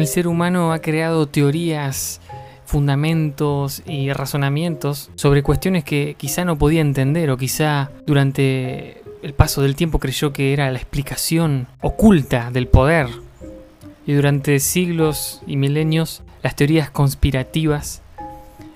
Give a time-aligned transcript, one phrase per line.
[0.00, 2.22] El ser humano ha creado teorías,
[2.64, 9.60] fundamentos y razonamientos sobre cuestiones que quizá no podía entender o quizá durante el paso
[9.60, 13.08] del tiempo creyó que era la explicación oculta del poder.
[14.06, 18.00] Y durante siglos y milenios las teorías conspirativas,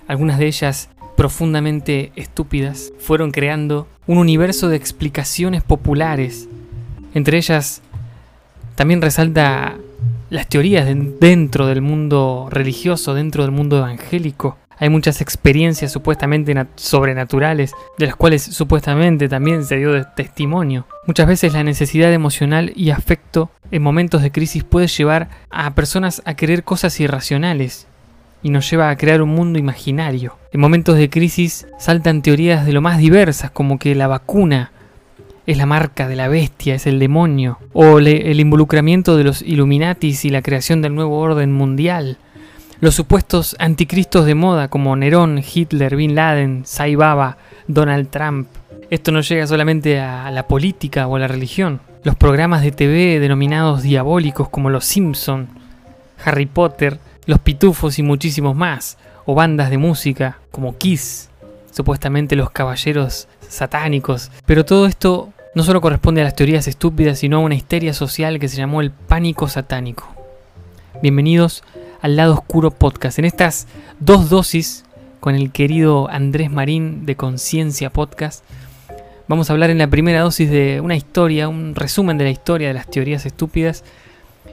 [0.06, 6.50] algunas de ellas profundamente estúpidas, fueron creando un universo de explicaciones populares.
[7.14, 7.80] Entre ellas
[8.74, 9.78] también resalta
[10.34, 10.88] las teorías
[11.20, 14.58] dentro del mundo religioso, dentro del mundo evangélico.
[14.78, 20.86] Hay muchas experiencias supuestamente sobrenaturales, de las cuales supuestamente también se dio testimonio.
[21.06, 26.20] Muchas veces la necesidad emocional y afecto en momentos de crisis puede llevar a personas
[26.24, 27.86] a querer cosas irracionales
[28.42, 30.36] y nos lleva a crear un mundo imaginario.
[30.52, 34.72] En momentos de crisis saltan teorías de lo más diversas como que la vacuna
[35.46, 40.24] es la marca de la bestia, es el demonio, o el involucramiento de los Illuminatis
[40.24, 42.18] y la creación del nuevo orden mundial,
[42.80, 48.48] los supuestos anticristos de moda como Nerón, Hitler, Bin Laden, Sai Baba, Donald Trump.
[48.90, 51.80] Esto no llega solamente a la política o a la religión.
[52.02, 55.48] Los programas de TV denominados diabólicos como Los Simpson,
[56.24, 61.30] Harry Potter, Los Pitufos y muchísimos más, o bandas de música como Kiss,
[61.70, 64.30] supuestamente los caballeros satánicos.
[64.44, 68.40] Pero todo esto no solo corresponde a las teorías estúpidas, sino a una histeria social
[68.40, 70.08] que se llamó el pánico satánico.
[71.00, 71.62] Bienvenidos
[72.00, 73.20] al lado oscuro podcast.
[73.20, 73.68] En estas
[74.00, 74.84] dos dosis
[75.20, 78.44] con el querido Andrés Marín de Conciencia Podcast,
[79.28, 82.68] vamos a hablar en la primera dosis de una historia, un resumen de la historia
[82.68, 83.84] de las teorías estúpidas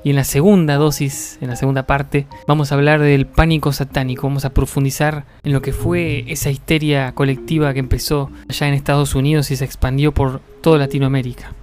[0.04, 4.28] y en la segunda dosis, en la segunda parte, vamos a hablar del pánico satánico.
[4.28, 9.16] Vamos a profundizar en lo que fue esa histeria colectiva que empezó allá en Estados
[9.16, 11.54] Unidos y se expandió por toda Latinoamérica.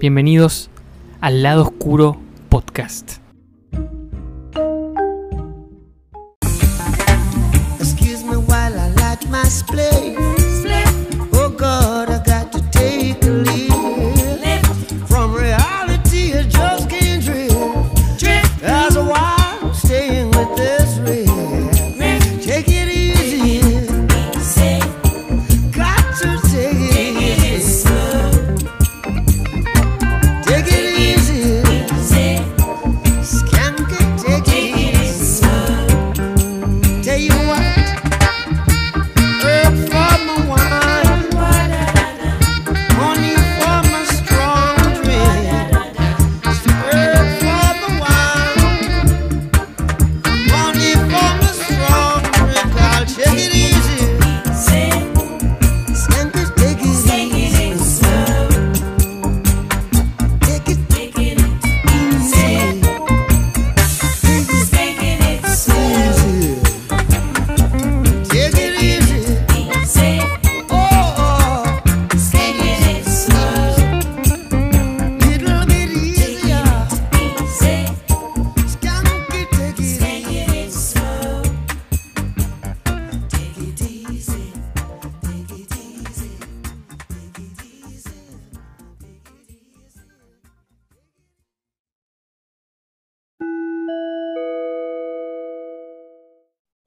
[0.00, 0.70] Bienvenidos
[1.20, 3.22] al lado oscuro podcast.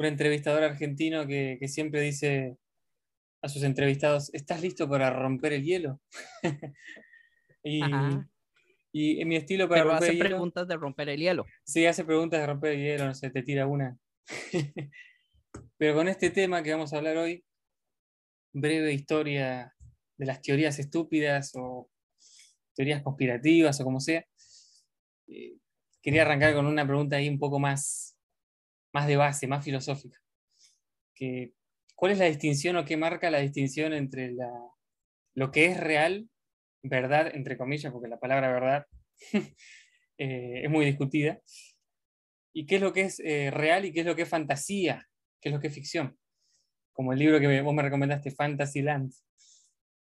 [0.05, 2.57] Un entrevistador argentino que, siempre dice
[3.41, 5.99] a sus entrevistados, ¿estás listo para romper el hielo?
[7.63, 7.81] y,
[9.21, 11.45] en mi estilo para romper hace preguntas de romper el hielo.
[11.65, 13.97] Sí, hace preguntas de romper el hielo, no sé, te tira una.
[15.77, 17.43] Pero con este tema que vamos a hablar hoy,
[18.53, 19.73] breve historia
[20.17, 21.89] de las teorías estúpidas o
[22.73, 24.25] teorías conspirativas o como sea,
[25.27, 25.57] eh,
[26.01, 28.04] quería arrancar con una pregunta ahí un poco más
[28.95, 30.17] más de base, más filosófica.
[31.13, 31.51] Que,
[31.95, 34.49] ¿Cuál es la distinción o qué marca la distinción entre la,
[35.33, 36.29] lo que es real,
[36.81, 38.85] verdad, entre comillas, porque la palabra verdad
[40.17, 41.41] eh, es muy discutida,
[42.53, 45.05] y qué es lo que es eh, real y qué es lo que es fantasía,
[45.41, 46.17] qué es lo que es ficción?
[46.93, 49.11] Como el libro que vos me recomendaste, Fantasyland.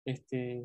[0.05, 0.63] Este,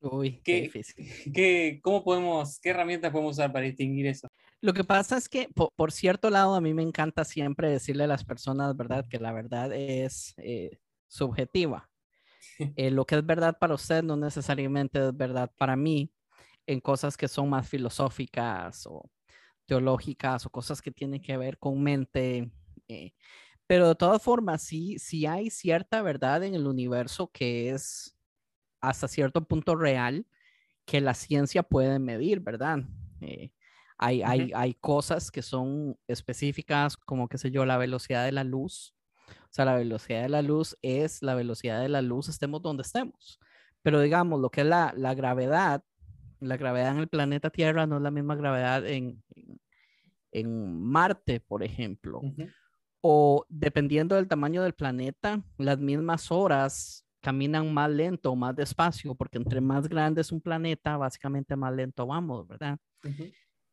[0.00, 0.94] Uy, qué, difícil.
[1.34, 4.28] Qué, ¿Cómo podemos, qué herramientas podemos usar para distinguir eso?
[4.60, 8.08] Lo que pasa es que, por, cierto lado, a mí me encanta siempre decirle a
[8.08, 9.06] las personas, ¿verdad?
[9.08, 10.78] Que la verdad es eh,
[11.08, 11.88] subjetiva.
[12.76, 16.10] Eh, lo que es verdad para usted no necesariamente es verdad para mí
[16.66, 19.10] en cosas que son más filosóficas o
[19.66, 22.50] teológicas o cosas que tienen que ver con mente.
[22.88, 23.12] Eh,
[23.66, 28.15] pero de todas formas, sí, sí hay cierta verdad en el universo que es
[28.80, 30.26] hasta cierto punto real
[30.84, 32.78] que la ciencia puede medir, ¿verdad?
[33.98, 38.44] Hay, hay, hay cosas que son específicas, como, qué sé yo, la velocidad de la
[38.44, 38.94] luz.
[39.28, 42.82] O sea, la velocidad de la luz es la velocidad de la luz, estemos donde
[42.82, 43.40] estemos.
[43.82, 45.82] Pero digamos, lo que es la, la gravedad,
[46.40, 49.22] la gravedad en el planeta Tierra no es la misma gravedad en,
[50.32, 52.20] en, Marte, por ejemplo.
[53.00, 59.16] O dependiendo del tamaño del planeta, las mismas horas caminan más lento o más despacio,
[59.16, 62.78] porque entre más grande es un planeta, básicamente más lento vamos, ¿verdad?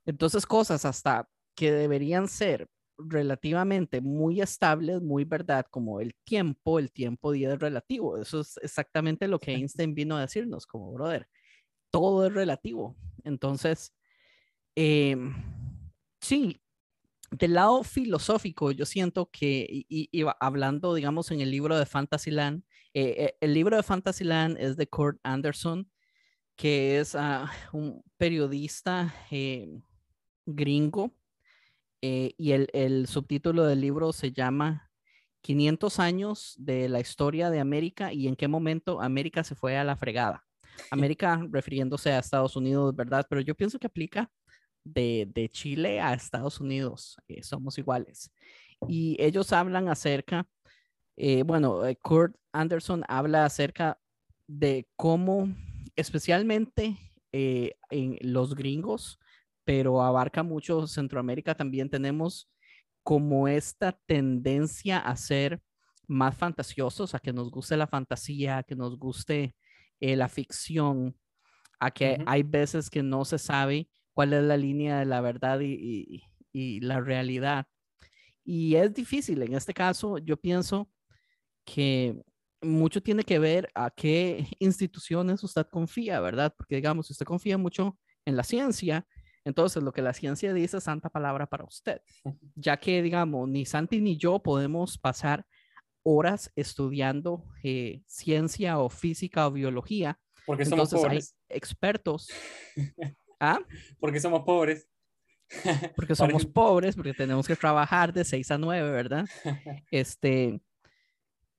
[0.08, 2.68] Entonces, cosas hasta que deberían ser
[2.98, 8.18] relativamente muy estables, muy verdad, como el tiempo, el tiempo día es relativo.
[8.18, 11.28] Eso es exactamente lo que Einstein vino a decirnos, como brother,
[11.92, 12.96] todo es relativo.
[13.24, 13.94] Entonces,
[14.76, 15.32] em,
[16.20, 16.60] sí,
[17.30, 23.16] del lado filosófico, yo siento que, y, hablando, digamos, en el libro de Fantasyland, eh,
[23.18, 25.90] eh, el libro de Fantasyland es de Kurt Anderson,
[26.56, 29.82] que es ah, un periodista em,
[30.46, 31.14] gringo,
[32.06, 34.92] eh, y el, subtítulo del libro se llama
[35.40, 39.86] 500 años de la historia de América y en qué momento América se fue a
[39.86, 40.44] la fregada.
[40.92, 43.26] América refiriéndose a Estados Unidos, ¿verdad?
[43.30, 44.30] Pero yo pienso que aplica
[44.84, 48.34] de, Chile a Estados Unidos, eh, somos iguales.
[48.90, 50.46] Y ellos hablan acerca,
[51.16, 54.00] eh, bueno, Kurt Anderson habla acerca
[54.48, 55.50] de cómo,
[55.96, 56.98] especialmente
[57.32, 59.20] en los gringos,
[59.64, 61.90] pero abarca mucho Centroamérica también.
[61.90, 62.50] Tenemos
[63.04, 65.62] como esta tendencia a ser
[66.08, 69.56] más fantasiosos, a que nos guste la fantasía, a que nos guste
[70.00, 71.16] eh, la ficción,
[71.80, 75.60] a que hay veces que no se sabe cuál es la línea de la verdad
[75.62, 77.66] y, y, la realidad.
[78.44, 79.42] Y es difícil.
[79.42, 80.90] En este caso, yo pienso
[81.66, 82.22] que
[82.62, 86.54] mucho tiene que ver a qué instituciones usted confía, ¿verdad?
[86.56, 89.06] Porque digamos, si usted confía mucho en la ciencia,
[89.46, 92.02] entonces, lo que la ciencia dice es santa palabra para usted,
[92.56, 95.46] ya que, digamos, ni Santi ni yo podemos pasar
[96.04, 100.20] horas estudiando eh, ciencia o física o biología.
[100.46, 101.36] Porque somos Entonces, pobres.
[101.50, 102.30] Hay expertos.
[103.40, 103.60] ¿Ah?
[104.00, 104.88] Porque somos pobres.
[105.96, 109.26] Porque somos pobres, porque tenemos que trabajar de 6 a 9, ¿verdad?
[109.92, 110.62] Este,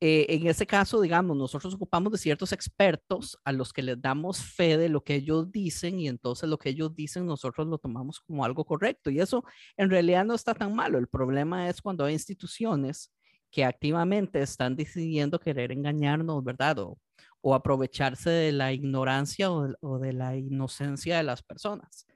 [0.00, 4.43] eh, en ese caso, digamos, nosotros ocupamos de ciertos expertos a los que les damos
[4.43, 8.20] fe de lo que ellos dicen y entonces lo que ellos dicen nosotros lo tomamos
[8.20, 9.11] como algo correcto.
[9.11, 9.44] Y eso
[9.76, 10.99] en realidad no está tan malo.
[10.99, 13.12] El problema es cuando hay instituciones
[13.50, 16.81] que activamente están decidiendo querer engañarnos, ¿verdad?
[16.81, 16.99] O,
[17.44, 22.06] o aprovecharse de la ignorancia o de, la inocencia de las personas.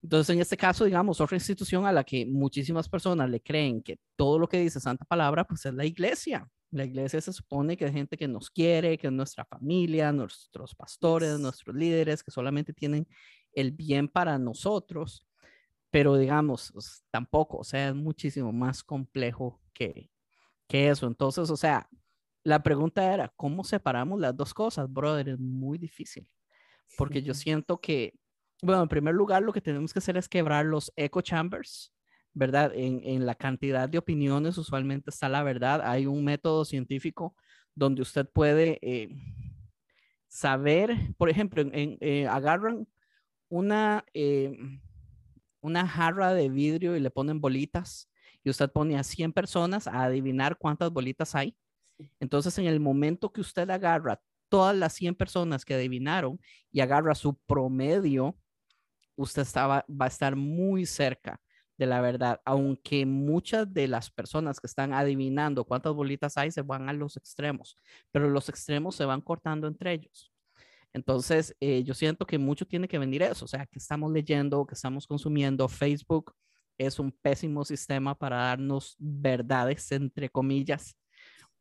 [0.00, 3.98] Entonces, en este caso, digamos, otra institución a la que muchísimas personas le creen que
[4.14, 6.48] todo lo que dice Santa Palabra, pues es la iglesia.
[6.74, 10.74] La iglesia se supone que es gente que nos quiere, que es nuestra familia, nuestros
[10.74, 13.06] pastores, nuestros líderes, que solamente tienen
[13.52, 15.24] el bien para nosotros,
[15.92, 16.72] pero digamos,
[17.12, 20.10] tampoco, o sea, es muchísimo más complejo que,
[20.66, 21.06] que eso.
[21.06, 21.88] Entonces, o sea,
[22.42, 25.28] la pregunta era, ¿cómo separamos las dos cosas, brother?
[25.28, 26.28] Es muy difícil,
[26.98, 28.18] porque yo siento que,
[28.62, 31.92] bueno, en primer lugar, lo que tenemos que hacer es quebrar los echo chambers,
[32.34, 32.72] ¿verdad?
[32.74, 35.80] En, la cantidad de opiniones usualmente está la verdad.
[35.84, 37.36] Hay un método científico
[37.74, 39.08] donde usted puede eh,
[40.28, 42.88] saber, por ejemplo, en, eh, agarran
[43.48, 44.52] una, eh,
[45.60, 48.10] una jarra de vidrio y le ponen bolitas
[48.42, 51.56] y usted pone a 100 personas a adivinar cuántas bolitas hay.
[52.18, 56.40] Entonces, en el momento que usted agarra todas las 100 personas que adivinaron
[56.72, 58.36] y agarra su promedio,
[59.16, 61.40] usted estaba, va a estar muy cerca
[61.76, 66.62] de la verdad, aunque muchas de las personas que están adivinando cuántas bolitas hay se
[66.62, 67.78] van a los extremos,
[68.12, 70.32] pero los extremos se van cortando entre ellos.
[70.92, 74.64] Entonces, eh, yo siento que mucho tiene que venir eso, o sea, que estamos leyendo,
[74.64, 75.68] que estamos consumiendo.
[75.68, 76.32] Facebook
[76.78, 80.96] es un pésimo sistema para darnos verdades, entre comillas,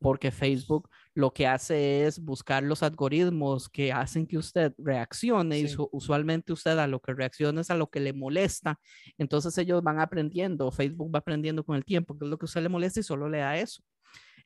[0.04, 5.74] porque Facebook lo que hace es buscar los algoritmos que hacen que usted reaccione y
[5.94, 8.78] usualmente usted a lo que reacciona es a lo que le molesta.
[9.18, 12.48] Entonces ellos van aprendiendo, Facebook va aprendiendo con el tiempo qué es lo que a
[12.48, 13.82] usted le molesta y solo le da eso.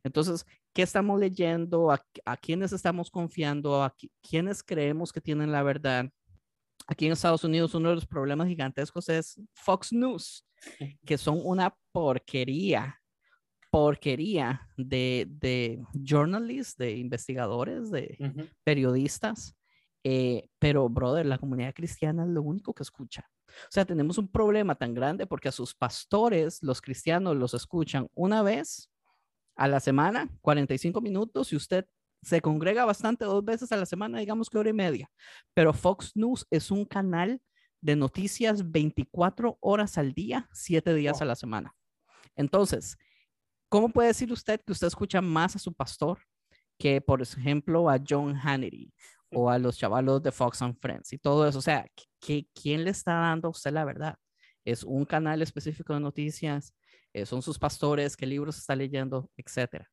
[0.03, 1.89] Entonces, ¿qué estamos leyendo?
[1.89, 3.83] ¿A, a quiénes estamos confiando?
[3.83, 6.07] ¿A quiénes creemos que tienen la verdad?
[6.85, 10.45] Aquí en Estados Unidos uno de los problemas gigantescos es Fox News,
[11.03, 13.01] que son una porquería
[13.69, 18.17] porquería de, de journalists, de investigadores, de
[18.63, 19.55] periodistas.
[20.03, 23.29] Eh, pero, brother, la comunidad cristiana es lo único que escucha.
[23.47, 28.07] O sea, tenemos un problema tan grande porque a sus pastores, los cristianos, los escuchan
[28.13, 28.89] una vez
[29.55, 31.86] a la semana, 45 minutos, y usted
[32.21, 35.09] se congrega bastante dos veces a la semana, digamos que hora y media.
[35.53, 37.41] Pero Fox News es un canal
[37.81, 41.75] de noticias 24 horas al día, 7 días a la semana.
[42.36, 42.97] Entonces,
[43.69, 46.19] ¿cómo puede decir usted que usted escucha más a su pastor
[46.77, 48.93] que, por ejemplo, a John Hannity
[49.31, 51.59] o a los chavalos de Fox and Friends y todo eso?
[51.59, 51.86] O sea,
[52.19, 54.15] ¿quién le está dando a usted la verdad?
[54.65, 56.74] ¿Es un canal específico de noticias?
[57.13, 58.17] Eh, ¿Son sus pastores?
[58.17, 59.29] ¿Qué libros está leyendo?
[59.38, 59.89] Etcétera.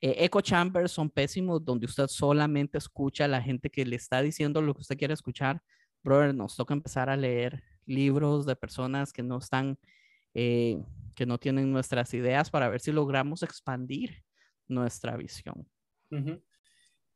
[0.00, 4.20] Eh, echo chambers son pésimos donde usted solamente escucha a la gente que le está
[4.20, 5.62] diciendo lo que usted quiere escuchar.
[6.02, 9.78] Brother, nos toca empezar a leer libros de personas que no están,
[10.36, 10.78] eh,
[11.14, 14.22] que no tienen nuestras ideas para ver si logramos expandir
[14.68, 15.68] nuestra visión.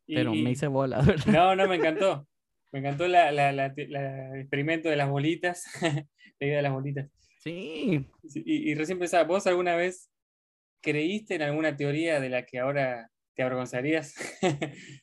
[0.06, 1.32] Pero me hice bola, ¿verdad?
[1.32, 2.26] No, no, me encantó.
[2.72, 5.64] Me encantó la, la, la, el experimento de las bolitas,
[6.40, 7.10] la idea de las bolitas.
[7.40, 8.06] Sí.
[8.34, 10.10] Y, y recién pensaba, ¿vos alguna vez
[10.82, 14.14] ¿Creíste en alguna teoría de la que ahora te avergonzarías?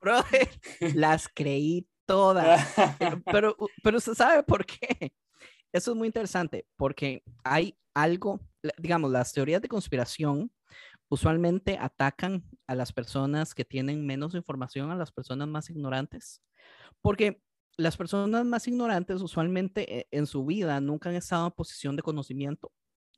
[0.00, 0.48] Brother,
[0.94, 2.74] las creí todas.
[3.30, 5.12] Pero, pero usted sabe por qué.
[5.72, 8.40] Eso es muy interesante porque hay algo,
[8.78, 10.52] digamos, las teorías de conspiración
[11.08, 16.42] usualmente atacan a las personas que tienen menos información, a las personas más ignorantes,
[17.02, 17.42] porque
[17.78, 22.02] las personas más ignorantes usualmente eh, en su vida nunca han estado en posición de
[22.02, 22.72] conocimiento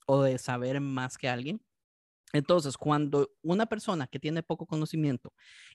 [0.06, 1.60] o de saber más que alguien.
[2.32, 5.32] Entonces, cuando una persona que tiene poco conocimiento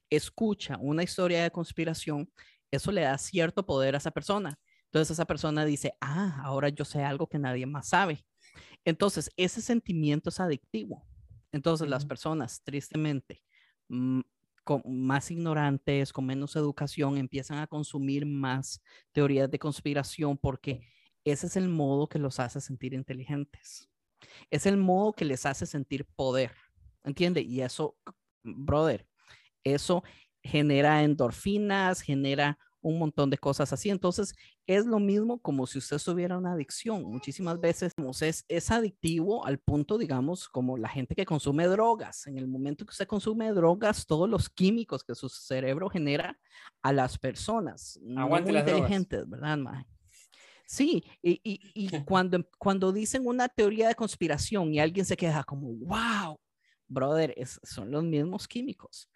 [0.10, 2.32] escucha una historia de conspiración,
[2.72, 4.60] eso le da cierto poder a esa persona.
[4.90, 8.26] Entonces esa persona dice, ah, ahora yo sé algo que nadie más sabe.
[8.86, 11.06] Entonces, ese sentimiento es adictivo.
[11.52, 13.44] Entonces, las personas, tristemente,
[13.90, 14.22] mm,
[14.64, 18.82] con más ignorantes, con menos educación, empiezan a consumir más
[19.12, 20.82] teorías de conspiración porque
[21.24, 23.90] ese es el modo que los hace sentir inteligentes.
[24.50, 26.52] Es el modo que les hace sentir poder,
[27.04, 27.42] ¿entiende?
[27.42, 27.98] Y eso,
[28.44, 29.08] brother,
[29.64, 30.04] eso
[30.44, 33.90] genera endorfinas, genera un montón de cosas así.
[33.90, 34.36] Entonces,
[34.70, 37.02] es lo mismo como si usted tuviera una adicción.
[37.02, 42.28] Muchísimas veces es, es adictivo al punto, digamos, como la gente que consume drogas.
[42.28, 46.38] En el momento que usted consume drogas, todos los químicos que su cerebro genera
[46.84, 49.88] a las personas Aguante muy inteligentes, ¿verdad, Mae?
[50.68, 55.74] Sí, y, y, cuando, cuando dicen una teoría de conspiración y alguien se queda como,
[55.80, 56.40] wow,
[56.88, 57.34] brother,
[57.64, 59.10] son los mismos químicos.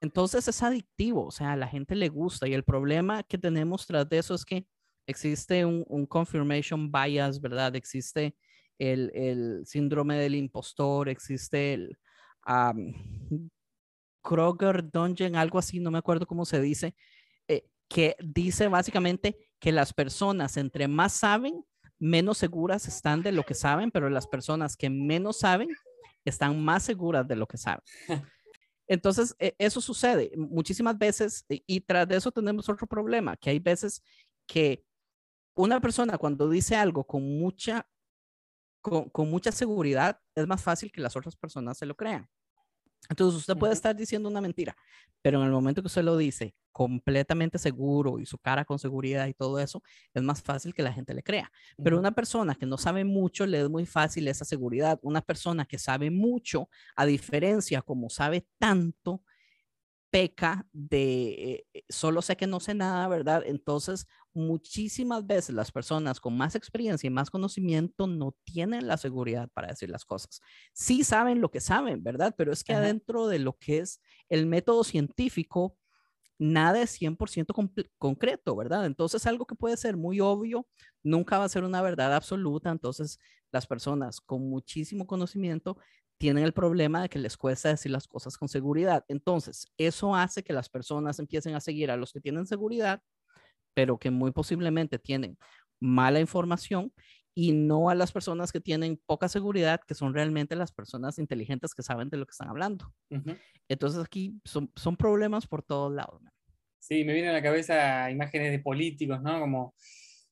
[0.00, 3.86] Entonces es adictivo, o sea, a la gente le gusta y el problema que tenemos
[3.86, 4.66] tras de eso es que
[5.08, 7.74] existe un, un confirmation bias, ¿verdad?
[7.74, 8.36] Existe
[8.78, 11.98] el, el, síndrome del impostor, existe el
[14.22, 16.94] Kroger Dungeon, algo así, no me acuerdo cómo se dice,
[17.48, 21.64] eh, que dice básicamente que las personas entre más saben,
[21.98, 25.68] menos seguras están de lo que saben, pero las personas que menos saben
[26.24, 27.82] están más seguras de lo que saben.
[28.86, 33.58] Entonces, e, eso sucede muchísimas veces y tras de eso tenemos otro problema, que hay
[33.58, 34.02] veces
[34.46, 34.84] que
[35.58, 37.88] una persona cuando dice algo con mucha,
[38.80, 42.28] con, con mucha seguridad, es más fácil que las otras personas se lo crean.
[43.08, 44.76] Entonces usted puede estar diciendo una mentira,
[45.20, 49.26] pero en el momento que usted lo dice completamente seguro y su cara con seguridad
[49.26, 49.82] y todo eso,
[50.14, 51.50] es más fácil que la gente le crea.
[51.82, 55.00] Pero una persona que no sabe mucho, le es muy fácil esa seguridad.
[55.02, 59.22] Una persona que sabe mucho, a diferencia como sabe tanto,
[60.10, 63.42] peca de eh, solo sé que no sé nada, ¿verdad?
[63.46, 69.48] Entonces, muchísimas veces las personas con más experiencia y más conocimiento no tienen la seguridad
[69.52, 70.40] para decir las cosas.
[70.72, 72.34] Sí saben lo que saben, ¿verdad?
[72.36, 75.76] Pero es que adentro de lo que es el método científico,
[76.38, 77.54] nada es 100%
[77.98, 78.86] concreto, ¿verdad?
[78.86, 80.66] Entonces, algo que puede ser muy obvio,
[81.02, 82.70] nunca va a ser una verdad absoluta.
[82.70, 83.18] Entonces,
[83.50, 85.78] las personas con muchísimo conocimiento
[86.18, 89.04] tienen el problema de que les cuesta decir las cosas con seguridad.
[89.08, 93.00] Entonces, eso hace que las personas empiecen a seguir a los que tienen seguridad,
[93.74, 95.38] pero que muy posiblemente tienen
[95.80, 96.92] mala información
[97.34, 101.72] y no a las personas que tienen poca seguridad, que son realmente las personas inteligentes
[101.72, 102.92] que saben de lo que están hablando.
[103.68, 106.20] Entonces aquí son, son problemas por todos lados.
[106.80, 109.38] Sí, me vienen a la cabeza imágenes de políticos, ¿no?
[109.38, 109.74] Como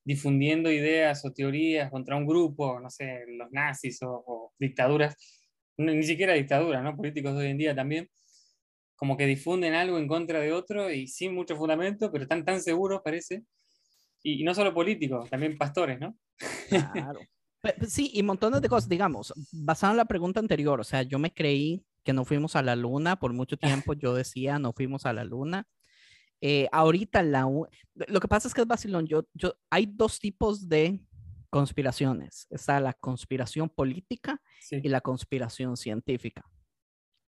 [0.04, 5.16] difundiendo ideas o teorías contra un grupo, no sé, los nazis o, o dictaduras
[5.76, 6.96] ni siquiera dictadura, ¿no?
[6.96, 8.08] Políticos de hoy en día también,
[8.96, 12.60] como que difunden algo en contra de otro y sin mucho fundamento, pero están tan
[12.60, 13.44] seguros, parece.
[14.22, 16.16] Y, no solo políticos, también pastores, ¿no?
[16.92, 17.20] Claro.
[17.88, 21.32] Sí, y montones de cosas, digamos, basado en la pregunta anterior, o sea, yo me
[21.32, 25.12] creí que no fuimos a la luna, por mucho tiempo yo decía no fuimos a
[25.12, 25.66] la luna.
[26.40, 27.48] Eh, ahorita la,
[27.94, 31.00] lo que pasa es que es vacilón, yo, yo, hay dos tipos de
[31.56, 32.46] conspiraciones.
[32.50, 36.44] Está la conspiración política y la conspiración científica.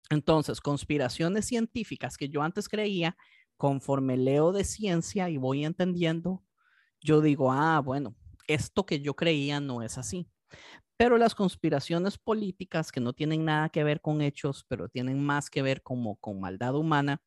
[0.09, 3.17] Entonces, conspiraciones científicas que yo antes creía
[3.57, 6.41] conforme leo de ciencia y voy entendiendo,
[7.01, 8.15] yo digo, ah, bueno,
[8.47, 10.29] esto que yo creía no es así.
[10.95, 15.49] Pero las conspiraciones políticas que no tienen nada que ver con hechos, pero tienen más
[15.49, 17.21] que ver como con maldad humana,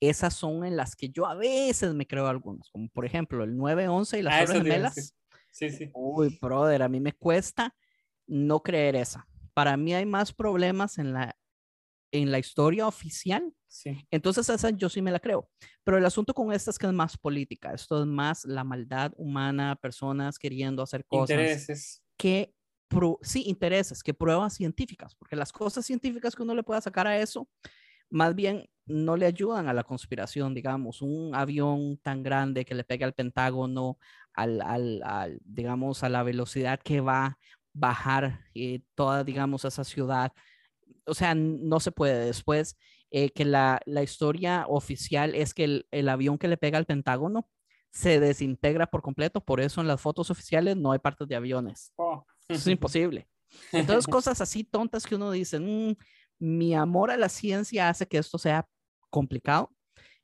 [0.00, 3.56] esas son en las que yo a veces me creo algunos, como por ejemplo el
[3.56, 5.14] 911 y las Ah, Torres Gemelas.
[5.52, 5.90] Sí, sí.
[5.92, 7.76] Uy, brother, a mí me cuesta
[8.26, 9.28] no creer esa.
[9.54, 11.36] Para mí hay más problemas en la,
[12.10, 13.54] en la historia oficial.
[13.68, 14.06] sí.
[14.10, 15.48] Entonces esa yo sí me la creo.
[15.84, 17.74] Pero el asunto con esta es que es más política.
[17.74, 22.02] Esto es más la maldad humana, personas queriendo hacer cosas Intereses.
[22.16, 22.54] que,
[23.20, 27.18] sí, intereses, que pruebas científicas, porque las cosas científicas que uno le pueda sacar a
[27.18, 27.46] eso,
[28.08, 32.84] más bien no le ayudan a la conspiración, digamos, un avión tan grande que le
[32.84, 33.98] pegue al Pentágono,
[34.34, 37.38] al, al, al, digamos, a la velocidad que va a
[37.74, 40.32] bajar eh, toda, digamos, esa ciudad.
[41.06, 42.26] O sea, no se puede.
[42.26, 42.76] Después,
[43.10, 46.86] eh, que la, la historia oficial es que el, el avión que le pega al
[46.86, 47.48] Pentágono
[47.90, 51.92] se desintegra por completo, por eso en las fotos oficiales no hay partes de aviones.
[51.96, 52.24] Oh.
[52.48, 53.28] Eso es imposible.
[53.70, 55.94] Entonces, cosas así tontas que uno dice, "Mm,
[56.38, 58.66] mi amor a la ciencia hace que esto sea
[59.10, 59.70] complicado,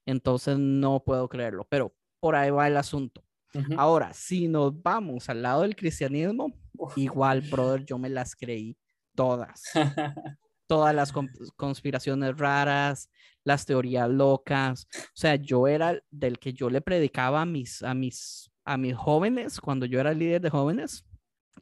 [0.07, 3.23] entonces no puedo creerlo, pero por ahí va el asunto.
[3.55, 3.75] Ujú.
[3.77, 6.97] Ahora, si nos vamos al lado del cristianismo, Uf.
[6.99, 8.77] igual, brother, yo me las creí
[9.15, 9.63] todas.
[10.67, 13.09] Todas las con- conspiraciones raras,
[13.43, 14.87] las teorías locas.
[14.95, 18.95] O sea, yo era del que yo le predicaba a mis, a mis, a mis
[18.95, 21.07] jóvenes, cuando yo era líder de jóvenes,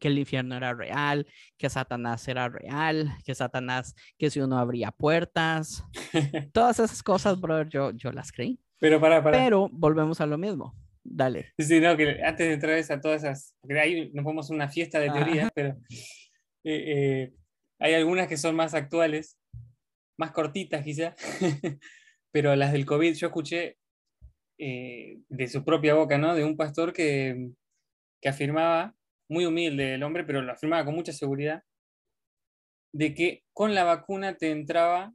[0.00, 1.24] que el infierno era real,
[1.56, 5.84] que Satanás era real, que Satanás, que si uno abría puertas,
[6.52, 8.58] todas esas cosas, brother, yo, yo las creí.
[8.80, 9.38] Pero para, para.
[9.38, 10.74] Pero volvemos a lo mismo.
[11.08, 11.52] Dale.
[11.58, 14.98] Sí, no, que antes de entrar a todas esas, porque ahí nos podemos una fiesta
[14.98, 15.76] de teorías, pero
[16.64, 17.32] eh, eh,
[17.78, 19.38] hay algunas que son más actuales,
[20.18, 21.14] más cortitas quizá,
[22.32, 23.78] pero las del COVID yo escuché
[24.58, 26.34] eh, de su propia boca, ¿no?
[26.34, 27.50] De un pastor que,
[28.20, 28.94] que afirmaba,
[29.28, 31.62] muy humilde el hombre, pero lo afirmaba con mucha seguridad,
[32.92, 35.12] de que con la vacuna te entraba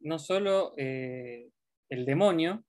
[0.00, 2.65] no solo el demonio,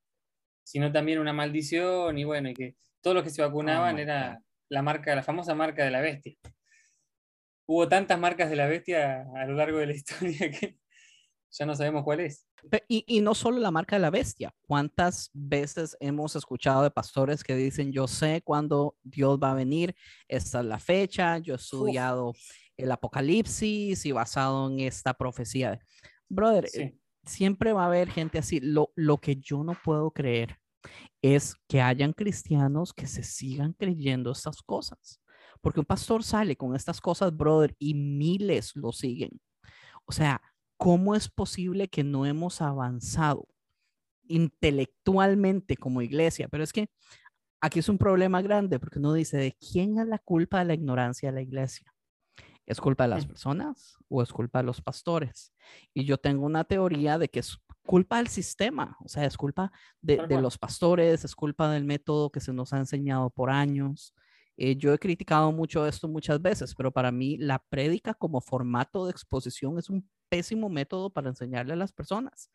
[0.67, 4.41] sino también una maldición y bueno, y que todos los que se vacunaban my era
[4.67, 6.35] la marca, la famosa marca de la bestia.
[7.65, 10.77] Hubo tantas marcas de la bestia a lo largo de la historia que
[11.51, 12.45] ya no sabemos cuál es.
[12.89, 14.53] Y, y no solo la marca de la bestia.
[14.67, 19.95] ¿Cuántas veces hemos escuchado de pastores que dicen, yo sé cuándo Dios va a venir,
[20.27, 22.33] esta es la fecha, yo he estudiado
[22.75, 25.79] el Apocalipsis y basado en esta profecía?
[26.27, 26.99] Brother, Sí.
[27.27, 28.59] Siempre va a haber gente así.
[28.59, 30.57] Lo, lo que yo no puedo creer
[31.21, 35.21] es que hayan cristianos que se sigan creyendo estas cosas.
[35.61, 39.41] Porque un pastor sale con estas cosas, brother, y miles lo siguen.
[40.05, 40.41] O sea,
[40.77, 43.47] ¿cómo es posible que no hemos avanzado
[44.27, 46.47] intelectualmente como iglesia?
[46.47, 46.89] Pero es que
[47.61, 50.73] aquí es un problema grande porque uno dice, ¿de quién es la culpa de la
[50.75, 51.93] ignorancia de la iglesia?
[52.67, 55.53] ¿Es culpa de las personas o es culpa de los pastores?
[55.93, 59.71] Y yo tengo una teoría de que es culpa del sistema, o sea, es culpa
[60.01, 64.13] de, de los pastores, es culpa del método que se nos ha enseñado por años.
[64.57, 69.05] Eh, yo he criticado mucho esto muchas veces, pero para mí la prédica como formato
[69.05, 72.51] de exposición es un pésimo método para enseñarle a las personas.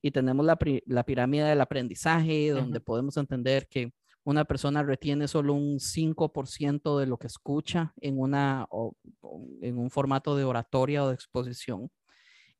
[0.00, 3.92] Y tenemos la, la pirámide del aprendizaje, donde podemos entender que
[4.26, 8.66] una persona retiene solo un 5% de lo que escucha en, una,
[9.62, 11.92] en un formato de oratoria o de exposición.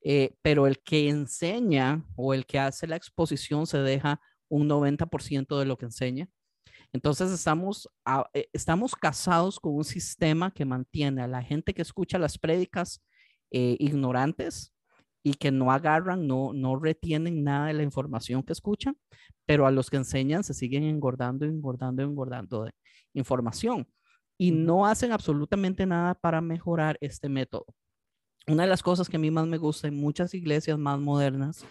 [0.01, 5.59] Eh, pero el que enseña o el que hace la exposición se deja un 90%
[5.59, 6.29] de lo que enseña.
[6.93, 7.89] Entonces estamos,
[8.33, 13.03] eh, estamos casados con un sistema que mantiene a la gente que escucha las prédicas
[13.51, 14.73] eh, ignorantes
[15.27, 18.97] y que no agarran, no, no retienen nada de la información que escuchan,
[19.45, 22.71] pero a los que enseñan se siguen engordando, engordando, engordando de
[23.13, 23.89] información
[24.39, 27.67] y no hacen absolutamente nada para mejorar este método.
[28.47, 31.67] Una de las cosas que a mí más me gusta en muchas iglesias más modernas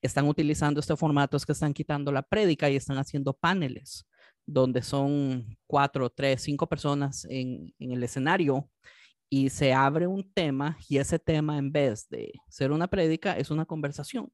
[0.00, 4.06] están utilizando este formato es que están quitando la prédica y están haciendo paneles
[4.46, 8.66] donde son cuatro, tres, cinco personas en, en el escenario
[9.34, 13.50] y se abre un tema y ese tema en vez de ser una prédica es
[13.50, 14.30] una conversación.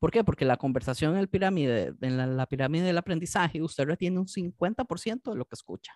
[0.00, 0.24] ¿Por qué?
[0.24, 4.26] Porque la conversación en, el pirámide, en la, la pirámide del aprendizaje usted retiene un
[4.26, 5.92] 50% de lo que escucha.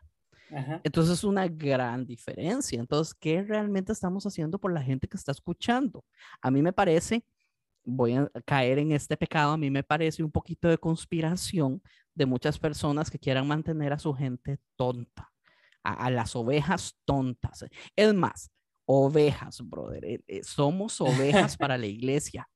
[0.54, 0.80] Ajá.
[0.84, 2.78] Entonces es una gran diferencia.
[2.78, 6.04] Entonces, ¿qué realmente estamos haciendo por la gente que está escuchando?
[6.40, 7.24] A mí me parece,
[7.82, 11.82] voy a caer en este pecado, a mí me parece un poquito de conspiración
[12.14, 15.33] de muchas personas que quieran mantener a su gente tonta,
[15.84, 17.64] a, a las ovejas tontas.
[17.94, 18.50] Es más,
[18.86, 20.04] ovejas, brother.
[20.04, 22.48] eh, eh, somos ovejas para la iglesia.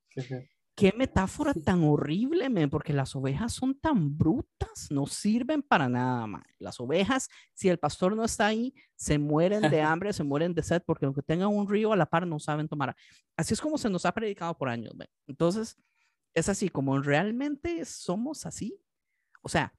[0.75, 6.25] Qué metáfora tan horrible, men, porque las ovejas son tan brutas, no sirven para nada,
[6.29, 6.43] man.
[6.61, 10.63] Las ovejas, si el pastor no está ahí, se mueren de hambre, se mueren de
[10.63, 12.95] sed, porque aunque tengan un río a la par, no saben tomar.
[13.37, 15.09] Así es como se nos ha predicado por años, men.
[15.27, 15.77] Entonces,
[16.33, 18.81] es así, como realmente somos así.
[19.43, 19.75] O sea,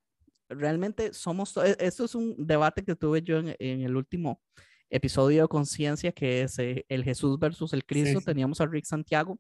[0.50, 4.42] realmente somos, e, esto es un debate que tuve yo en, el último
[4.90, 8.22] episodio de Conciencia, que es eh, el Jesús versus el Cristo.
[8.22, 9.40] Teníamos a Rick Santiago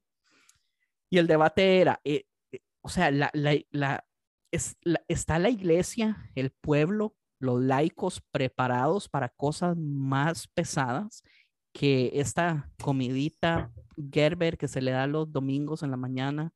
[1.09, 4.05] y el debate era, eh, eh, o sea, la, la,
[4.51, 11.23] es, está la iglesia, el pueblo, los laicos preparados para cosas más pesadas
[11.71, 13.71] que esta comidita
[14.11, 16.53] Gerber que se le da los domingos en la mañana,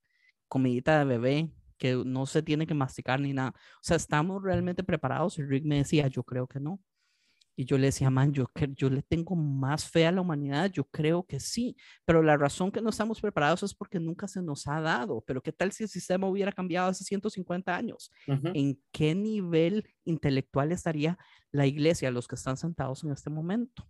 [0.48, 1.50] comidita de bebé
[1.84, 3.50] que no se tiene que masticar ni nada.
[3.50, 6.80] O sea, estamos realmente preparados y Rick me decía, yo creo que no.
[7.58, 10.86] Y yo le decía, man, yo, yo le tengo más fe a la humanidad, yo
[10.86, 14.66] creo que sí, pero la razón que no estamos preparados es porque nunca se nos
[14.66, 15.26] ha dado.
[15.28, 18.10] Pero ¿qué tal si el sistema hubiera cambiado hace 150 años?
[18.28, 21.18] ¿En qué nivel intelectual estaría
[21.52, 23.86] la iglesia, los que están sentados en este momento?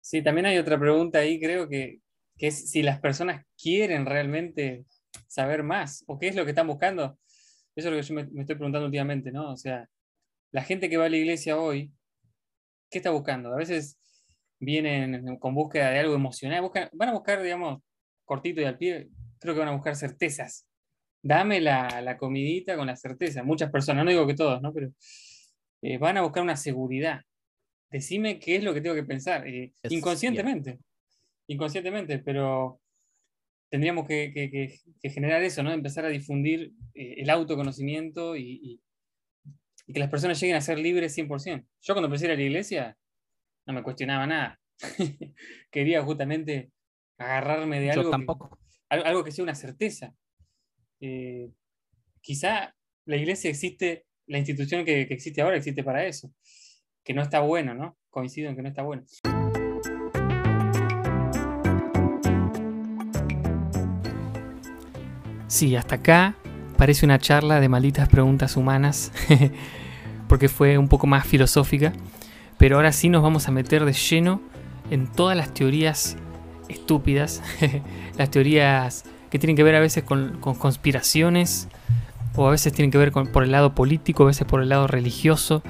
[0.00, 2.00] Sí, también hay otra pregunta ahí, creo que,
[2.36, 4.84] que es si las personas quieren realmente
[5.28, 7.18] saber más o qué es lo que están buscando.
[7.76, 9.52] Eso es lo que yo me, me estoy preguntando últimamente, ¿no?
[9.52, 9.88] O sea,
[10.50, 11.92] la gente que va a la iglesia hoy,
[12.90, 13.52] ¿qué está buscando?
[13.52, 13.98] A veces
[14.58, 17.80] vienen con búsqueda de algo emocional, van a buscar, digamos,
[18.24, 20.66] cortito y al pie, creo que van a buscar certezas.
[21.22, 23.42] Dame la, comidita con la certeza.
[23.42, 24.72] Muchas personas, no digo que todos, ¿no?
[24.72, 24.92] Pero
[25.82, 27.22] eh, van a buscar una seguridad.
[27.90, 29.46] Decime qué es lo que tengo que pensar.
[29.46, 30.78] Eh, inconscientemente.
[31.48, 32.80] Inconscientemente, pero
[33.70, 35.72] tendríamos que, generar eso, ¿no?
[35.72, 38.80] Empezar a difundir eh, el autoconocimiento y,
[39.86, 41.66] y que las personas lleguen a ser libres 100%.
[41.82, 42.98] Yo cuando empecé a ir a la iglesia
[43.66, 44.60] no me cuestionaba nada.
[45.70, 46.72] Quería justamente
[47.18, 48.58] agarrarme de algo, tampoco.
[48.88, 50.14] Algo que sea una certeza.
[51.00, 51.50] Eh,
[52.20, 56.32] quizá la iglesia existe, la institución que, que, existe ahora existe para eso,
[57.04, 57.98] que no está bueno, ¿no?
[58.10, 59.04] Coincido en que no está bueno.
[65.48, 66.34] Sí, hasta acá
[66.76, 69.12] parece una charla de malditas preguntas humanas,
[70.28, 71.94] porque fue un poco más filosófica,
[72.58, 74.42] pero ahora sí nos vamos a meter de lleno
[74.90, 76.18] en todas las teorías
[76.68, 77.42] estúpidas,
[78.18, 81.68] las teorías que tienen que ver a veces con, conspiraciones,
[82.36, 84.68] o a veces tienen que ver con, por el lado político, a veces por el
[84.68, 85.62] lado religioso,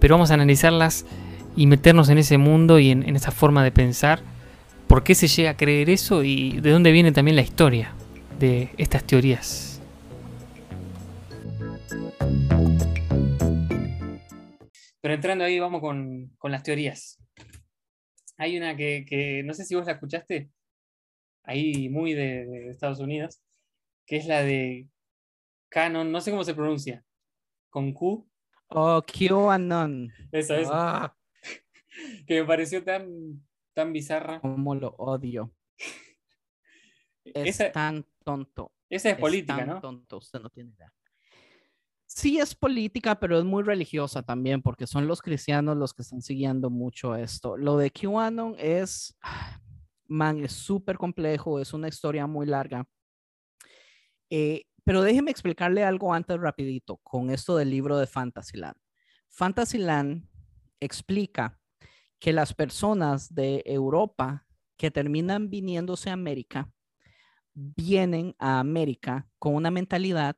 [0.00, 1.06] pero vamos a analizarlas
[1.54, 4.22] y meternos en ese mundo y en esa forma de pensar,
[4.88, 7.92] por qué se llega a creer eso y de dónde viene también la historia
[8.38, 9.80] de estas teorías.
[15.00, 17.22] Pero entrando ahí, vamos con, las teorías.
[18.38, 20.50] Hay una que, no sé si vos la escuchaste,
[21.42, 23.42] ahí muy de, Estados Unidos,
[24.06, 24.88] que es la de
[25.68, 27.04] Canon, no sé cómo se pronuncia,
[27.70, 28.26] con Q.
[28.68, 30.10] Oh, QAnon.
[30.32, 30.70] Eso, eso.
[30.72, 31.14] Ah.
[32.26, 33.44] que me pareció tan,
[33.74, 34.40] tan bizarra.
[34.40, 35.54] Como lo odio.
[37.24, 38.72] Es tan tonto.
[38.88, 39.80] Esa es, política, tan ¿no?
[39.80, 40.92] tonto, usted no tiene idea
[42.14, 46.22] sí es política, pero es muy religiosa también, porque son los cristianos los que están
[46.22, 47.56] siguiendo mucho esto.
[47.56, 49.18] Lo de QAnon es,
[50.06, 52.86] man, es súper complejo, es una historia muy larga.
[54.30, 58.76] Eh, pero déjeme explicarle algo antes rapidito con esto del libro de Fantasyland.
[59.28, 60.28] Fantasyland
[60.78, 61.58] explica
[62.20, 66.72] que las personas de Europa que terminan viniéndose a América,
[67.54, 70.36] vienen a América con una mentalidad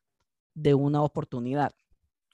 [0.54, 1.74] de una oportunidad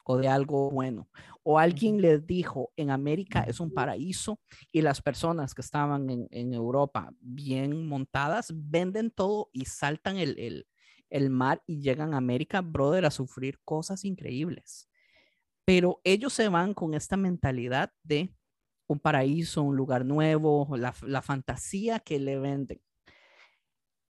[0.04, 1.08] o de algo bueno.
[1.42, 4.40] O alguien les dijo, en América es un paraíso
[4.70, 10.66] y las personas que estaban en, Europa bien montadas venden todo y saltan el,
[11.10, 14.88] el mar y llegan a América, brother, a sufrir cosas increíbles.
[15.64, 18.34] Pero ellos se van con esta mentalidad de
[18.86, 22.80] un paraíso, un lugar nuevo, la, la fantasía que le venden.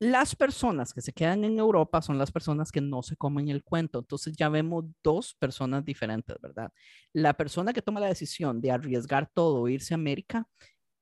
[0.05, 3.63] Las personas que se quedan en Europa son las personas que no se comen el
[3.63, 4.01] cuento.
[4.01, 6.73] Entonces ya vemos dos personas diferentes, ¿verdad?
[7.13, 10.49] La persona que toma la decisión de arriesgar todo, irse a América,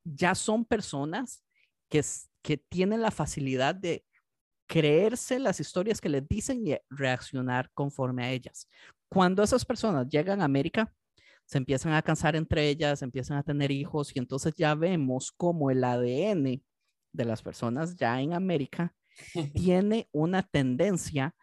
[0.04, 1.42] ya son personas
[1.88, 2.04] que,
[2.42, 4.04] que tienen la facilidad de
[4.66, 8.68] creerse las historias que les dicen y reaccionar conforme a ellas.
[9.08, 10.92] Cuando esas personas llegan a América,
[11.46, 15.70] se empiezan a cansar entre ellas, empiezan a tener hijos y entonces ya vemos cómo
[15.70, 16.62] el ADN
[17.12, 18.94] de las personas ya en América
[19.54, 21.34] tiene una tendencia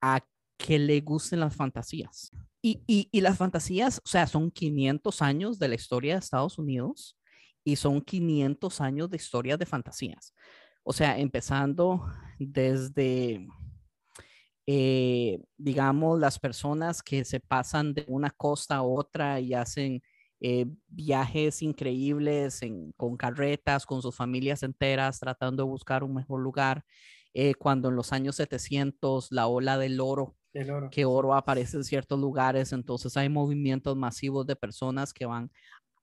[0.00, 0.20] a
[0.58, 2.30] que le gusten las fantasías.
[2.64, 7.18] Y, y, las fantasías, o sea, son 500 años de la historia de Estados Unidos
[7.64, 10.32] y son 500 años de historia de fantasías.
[10.84, 12.06] O sea, empezando
[12.38, 13.48] desde
[14.66, 20.02] eh, digamos, las personas que se pasan de una costa a otra y hacen
[20.44, 22.62] eh, viajes increíbles
[22.96, 26.84] con carretas, con sus familias enteras, tratando de buscar un mejor lugar.
[27.32, 30.36] Eh, cuando en los años 700 la ola del oro,
[30.90, 35.48] que oro aparece en ciertos lugares, entonces hay movimientos masivos de personas que van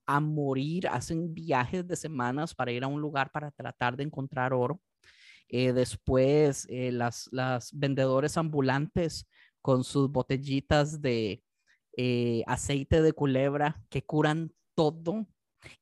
[0.06, 4.54] a morir, hacen viajes de semanas para ir a un lugar para tratar de encontrar
[4.54, 4.80] oro.
[5.49, 9.28] Eh, después, las, las vendedores ambulantes
[9.62, 11.43] con sus botellitas de,
[12.01, 15.27] eh, aceite de culebra que curan todo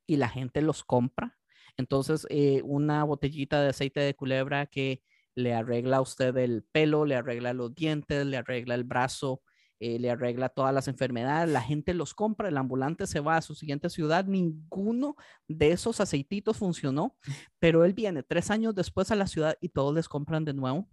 [0.08, 1.38] y la gente los compra.
[1.77, 5.03] Entonces, eh, una botellita de aceite de culebra que
[5.36, 9.43] le arregla a usted el pelo, le arregla los dientes, le arregla el brazo,
[9.80, 13.43] eh, le arregla todas las enfermedades, la gente los compra, el ambulante se va a
[13.43, 17.15] su siguiente ciudad, ninguno de esos aceititos funcionó,
[17.60, 20.89] pero él viene tres años después a la ciudad y todos les compran de nuevo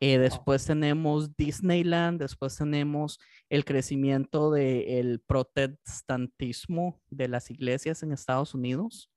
[0.00, 8.54] eh, después tenemos Disneyland, después tenemos el crecimiento del protestantismo de las iglesias en Estados
[8.54, 9.10] Unidos.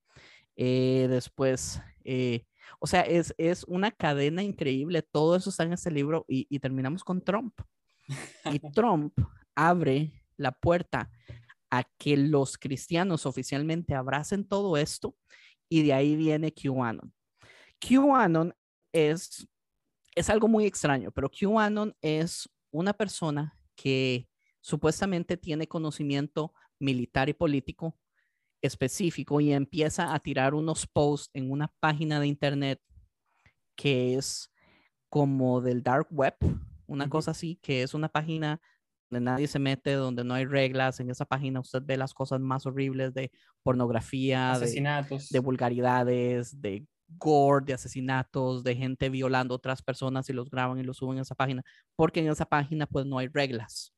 [0.56, 2.46] Eh, después, eh,
[2.80, 5.02] o sea, es, es, una cadena increíble.
[5.02, 7.54] Todo eso está en este libro y, y terminamos con Trump.
[8.46, 9.14] Y Trump
[9.56, 11.12] abre la puerta
[11.70, 15.16] a que los cristianos oficialmente abracen todo esto
[15.68, 17.14] y de ahí viene QAnon.
[17.80, 18.56] QAnon
[18.92, 19.48] es
[20.16, 24.28] es algo muy extraño, pero QAnon es una persona que
[24.62, 27.98] supuestamente tiene conocimiento militar y político
[28.62, 32.82] específico y empieza a tirar unos posts en una página de internet
[33.76, 34.52] que es
[35.10, 36.36] como del dark web,
[36.86, 38.62] una cosa así, que es una página
[39.10, 41.00] donde nadie se mete, donde no hay reglas.
[41.00, 43.32] En esa página usted ve las cosas más horribles de
[43.64, 46.86] pornografía, asesinatos, de vulgaridades, de
[47.18, 51.20] gore, de asesinatos, de gente violando a otras personas y los graban y los suben
[51.20, 51.64] a esa página,
[51.96, 53.94] porque en esa página pues no hay reglas.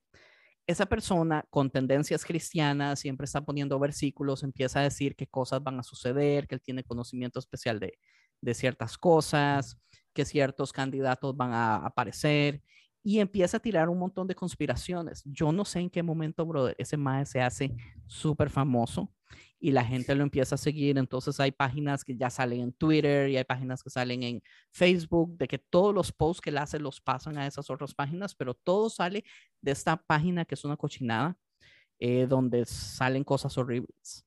[0.68, 5.80] Esa persona con tendencias cristianas siempre está poniendo versículos, empieza a decir qué cosas van
[5.80, 7.98] a suceder, que él tiene conocimiento especial de,
[8.42, 9.78] de ciertas cosas,
[10.14, 12.62] que ciertos candidatos van a aparecer
[13.04, 15.24] y empieza a tirar un montón de conspiraciones.
[15.26, 19.12] Yo no sé en qué momento, brother, ese mae se hace súper famoso
[19.60, 20.98] y la gente lo empieza a seguir.
[20.98, 24.42] Entonces hay páginas que ya salen en Twitter y hay páginas que salen en
[24.72, 28.36] Facebook de que todos los posts que él hace los pasan a esas otras páginas,
[28.36, 29.24] pero todo sale
[29.62, 31.38] de esta página que es una cochinada
[32.00, 34.26] eh, donde salen cosas horribles.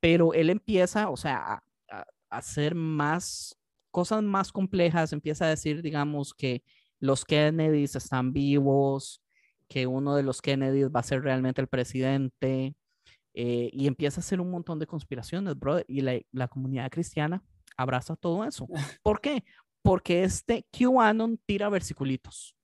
[0.00, 3.56] Pero él empieza, o sea, a, a hacer más
[3.90, 6.62] cosas más complejas, empieza a decir, digamos, que
[7.00, 9.22] los Kennedys están vivos,
[9.68, 12.74] que uno de los Kennedys va a ser realmente el presidente,
[13.38, 17.44] eh, y empieza a hacer un montón de conspiraciones, bro, y la, comunidad cristiana
[17.76, 18.66] abraza todo eso.
[19.02, 19.44] ¿Por qué?
[19.82, 22.56] Porque este QAnon tira versiculitos.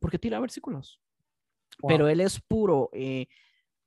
[0.00, 1.00] ¿Por qué tira versículos?
[1.82, 3.26] Pero él es puro eh,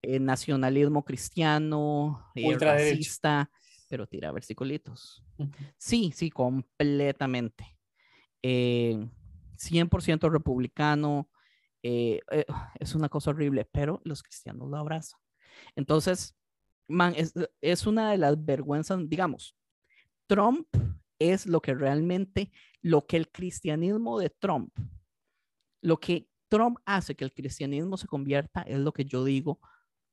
[0.01, 3.49] eh, nacionalismo cristiano, racista,
[3.87, 5.23] pero tira versiculitos.
[5.77, 7.77] Sí, sí, completamente.
[8.43, 11.29] 100% republicano,
[11.81, 15.20] es una cosa horrible, pero los cristianos lo abrazan.
[15.75, 16.35] Entonces,
[16.87, 17.13] man,
[17.61, 19.55] es, una de las vergüenzas, digamos,
[20.27, 20.67] Trump
[21.19, 24.73] es lo que realmente, lo que el cristianismo de Trump,
[25.81, 29.59] lo que Trump hace que el cristianismo se convierta, es lo que yo digo,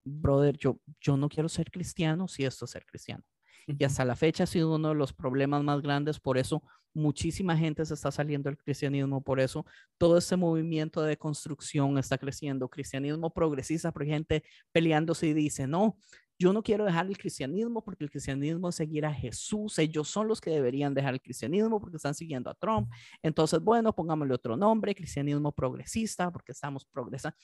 [0.04, 3.24] brother, yo, yo no quiero ser cristiano si esto es ser cristiano.
[3.68, 6.62] Y hasta la fecha ha sido uno de los problemas más grandes, por eso
[6.94, 9.66] muchísima gente se está saliendo del cristianismo, por eso
[9.98, 15.98] todo este movimiento de construcción está creciendo, cristianismo progresista, por gente peleándose y dice, no,
[16.38, 20.28] yo no quiero dejar el cristianismo porque el cristianismo es seguir a Jesús, ellos son
[20.28, 22.90] los que deberían dejar el cristianismo porque están siguiendo a Trump,
[23.22, 27.36] entonces, bueno, pongámosle otro nombre, cristianismo progresista, porque estamos progresando,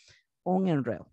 [0.42, 1.06] un enredo.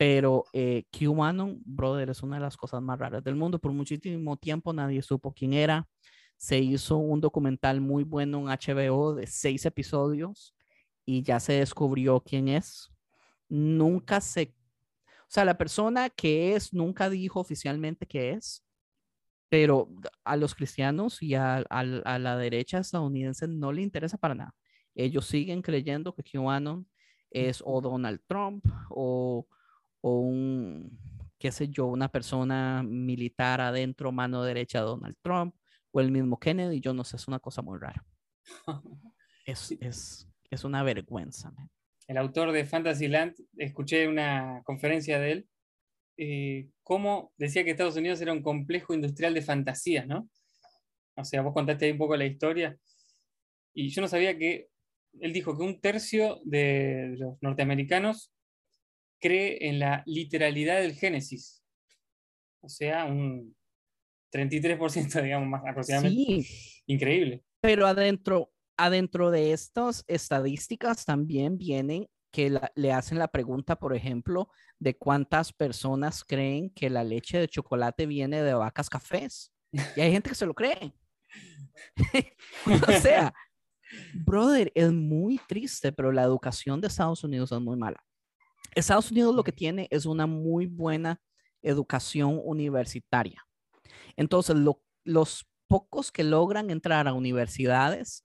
[0.00, 3.58] Pero eh, QAnon, brother, es una de las cosas más raras del mundo.
[3.58, 5.86] Por muchísimo tiempo nadie supo quién era.
[6.38, 10.56] Se hizo un documental muy bueno en HBO de seis episodios
[11.04, 12.90] y ya se descubrió quién es.
[13.50, 14.54] Nunca se...
[15.04, 18.64] O sea, la persona que es nunca dijo oficialmente qué es,
[19.50, 19.90] pero
[20.24, 24.54] a los cristianos y a, a la derecha estadounidense no le interesa para nada.
[24.94, 26.88] Ellos siguen creyendo que QAnon
[27.28, 29.46] es o Donald Trump o
[30.00, 30.98] o un,
[31.38, 35.54] qué sé yo, una persona militar adentro, mano derecha de Donald Trump,
[35.92, 38.04] o el mismo Kennedy, yo no sé, es una cosa muy rara.
[39.46, 41.52] Es, es, es una vergüenza.
[42.06, 45.48] El autor de Fantasyland, escuché una conferencia de él,
[46.18, 50.28] eh, cómo decía que Estados Unidos era un complejo industrial de fantasías, ¿no?
[51.16, 52.78] O sea, vos contaste ahí un poco la historia,
[53.74, 54.68] y yo no sabía que
[55.20, 58.32] él dijo que un tercio de los norteamericanos
[59.20, 61.62] cree en la literalidad del Génesis.
[62.62, 63.54] O sea, un
[64.32, 66.42] 33%, digamos, más aproximadamente.
[66.42, 67.44] Sí, Increíble.
[67.60, 73.94] pero adentro, adentro de estas estadísticas también vienen que la- le hacen la pregunta, por
[73.94, 79.52] ejemplo, de cuántas personas creen que la leche de chocolate viene de vacas cafés.
[79.96, 80.92] Y hay gente que se lo cree.
[82.88, 83.32] o sea,
[84.14, 88.02] brother, es muy triste, pero la educación de Estados Unidos es muy mala.
[88.74, 91.20] Estados Unidos lo que tiene es una muy buena
[91.62, 93.46] educación universitaria.
[94.16, 98.24] Entonces, lo- los pocos que logran entrar a universidades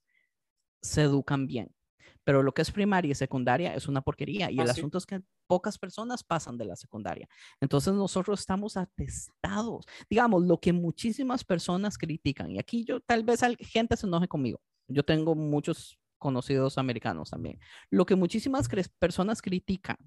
[0.81, 1.75] se educan bien,
[2.23, 4.79] pero lo que es primaria y secundaria es una porquería y Ah, el sí.
[4.79, 7.27] asunto es que pocas personas pasan de la secundaria.
[7.62, 9.86] Entonces nosotros estamos atestados.
[10.10, 14.60] Digamos, lo que muchísimas personas critican, y aquí yo tal vez gente se enoje conmigo.
[14.88, 17.60] Yo tengo muchos conocidos americanos también.
[17.91, 19.97] Lo que muchísimas cre- personas critican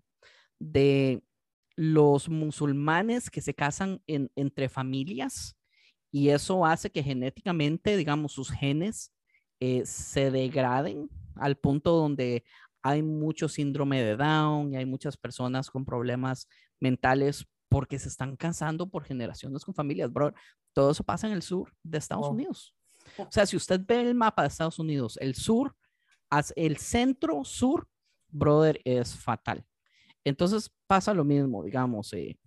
[0.59, 1.23] de
[1.77, 5.57] los musulmanes que se casan en- entre familias
[6.11, 9.13] y eso hace que genéticamente, digamos, sus genes
[9.61, 12.45] eh, se degraden al punto donde
[12.83, 16.49] hay mucho síndrome de Down y hay muchas personas con problemas
[16.81, 20.33] mentales porque se están casando por generaciones con familias, bro.
[20.73, 22.35] Todo eso pasa en el sur de Estados Wow.
[22.35, 22.75] Unidos.
[23.19, 25.75] O sea, si usted ve el mapa de Estados Unidos, el sur,
[26.57, 27.89] el centro sur,
[28.29, 29.65] brother, es fatal.
[30.29, 32.39] Entonces pasa lo mismo, digamos, eh,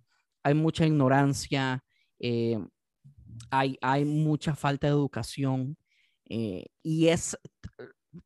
[0.42, 1.82] hay mucha ignorancia,
[2.18, 2.58] eh,
[3.50, 5.76] hay, mucha falta de educación
[6.28, 7.36] eh, y es,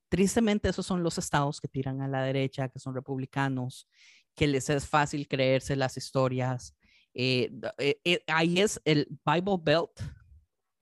[0.09, 3.88] tristemente, esos son los estados que tiran a la derecha, que son republicanos,
[4.35, 6.77] que les es fácil creerse las historias.
[7.14, 10.01] ahí es el Bible Belt,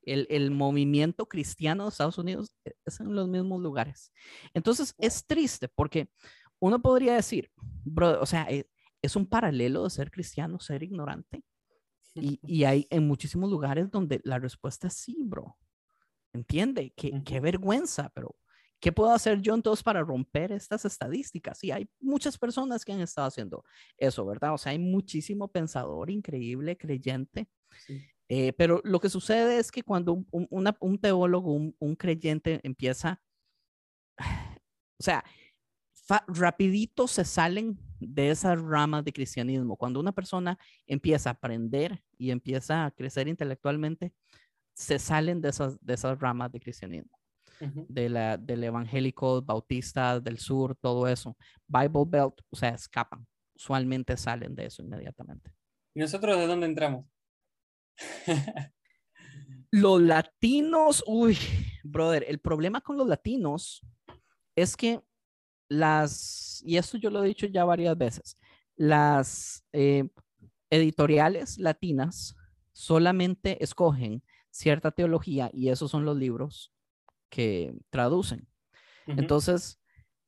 [0.02, 4.12] el, el movimiento cristiano de Estados Unidos, es en los mismos lugares.
[4.52, 6.08] Entonces, es triste porque
[6.66, 7.50] uno podría decir,
[7.84, 8.68] bro, o sea, eh,
[9.02, 11.44] es un paralelo de ser cristiano, ser ignorante.
[12.14, 15.58] Y, y hay en muchísimos lugares donde la respuesta es sí, bro.
[16.32, 16.92] ¿Entiende?
[16.96, 17.42] Qué, qué Ujú.
[17.42, 18.34] vergüenza, pero
[18.80, 21.62] ¿qué puedo hacer yo entonces para romper estas estadísticas?
[21.62, 23.64] Y hay muchas personas que han estado haciendo
[23.96, 24.54] eso, ¿verdad?
[24.54, 27.48] O sea, hay muchísimo pensador increíble, creyente.
[27.78, 28.02] Sí.
[28.28, 31.94] eh, pero lo que sucede es que cuando un, un- una- un teólogo, un, un
[31.94, 33.22] creyente empieza,
[34.98, 35.24] o sea,
[36.28, 39.76] rapidito se salen de esas ramas de cristianismo.
[39.76, 44.12] Cuando una persona empieza a aprender y empieza a crecer intelectualmente,
[44.74, 47.18] se salen de esas, de esas ramas de cristianismo,
[47.60, 51.36] de la, del evangélico, bautista, del sur, todo eso.
[51.66, 53.26] Bible Belt, o sea, escapan.
[53.54, 55.52] Usualmente salen de eso inmediatamente.
[55.94, 57.06] ¿Y nosotros de dónde entramos?
[59.70, 61.36] Los latinos, uy,
[61.82, 63.84] brother, el problema con los latinos
[64.54, 65.02] es que
[65.68, 68.38] las, y esto yo lo he dicho ya varias veces,
[68.76, 70.08] las eh,
[70.70, 72.34] editoriales latinas
[72.72, 76.72] solamente escogen cierta teología y esos son los libros
[77.28, 78.46] que traducen.
[79.06, 79.80] Entonces,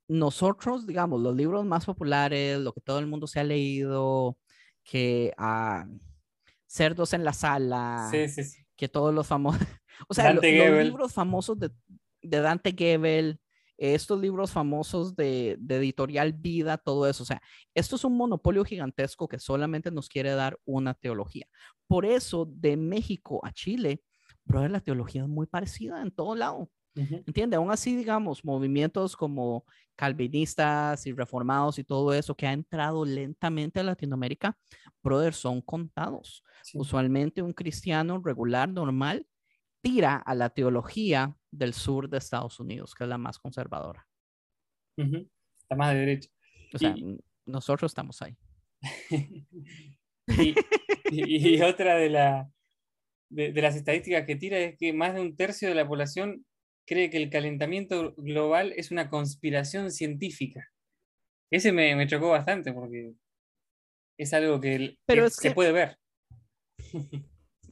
[0.08, 4.38] nosotros, digamos, los libros más populares, lo que todo el mundo se ha leído,
[4.84, 5.86] que ah,
[6.66, 8.66] Cerdos en la Sala, Sí, sí, sí.
[8.76, 9.60] que todos los famosos,
[10.08, 10.88] o sea, los Gebel.
[10.88, 11.70] libros famosos de,
[12.22, 13.40] de Dante Gebel,
[13.78, 17.42] estos libros famosos de, de editorial Vida, todo eso, o sea,
[17.74, 21.46] esto es un monopolio gigantesco que solamente nos quiere dar una teología.
[21.86, 24.02] Por eso, de México a Chile,
[24.44, 26.70] brother, la teología es muy parecida en todo lado.
[26.96, 27.56] ¿Entiende?
[27.56, 33.80] Aún así, digamos, movimientos como calvinistas y reformados y todo eso que ha entrado lentamente
[33.80, 34.56] a Latinoamérica,
[35.02, 36.42] brother, son contados.
[36.62, 36.78] Sí.
[36.78, 39.26] Usualmente un cristiano regular, normal,
[39.82, 44.06] tira a la teología del sur de Estados Unidos, que es la más conservadora.
[44.98, 45.28] Ujú.
[45.60, 46.30] Está más de derecha.
[46.74, 48.36] O sea, Y- nosotros estamos ahí.
[50.28, 50.54] y,
[51.10, 52.50] y- y otra de, la,
[53.30, 56.44] de, de las estadísticas que tira es que más de un tercio de la población
[56.86, 60.68] cree que el calentamiento global es una conspiración científica.
[61.52, 63.14] Ese me, me chocó bastante porque
[64.18, 65.98] es algo que, que se puede ver.